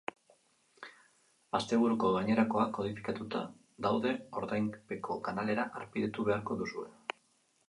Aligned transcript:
Asteburuko 1.59 2.09
gainerakoak 2.15 2.73
kodifikatuta 2.77 3.43
daude, 3.89 4.15
ordainpeko 4.43 5.19
kanalera 5.29 5.69
harpidetu 5.81 6.27
beharko 6.33 6.59
duzue. 6.65 6.89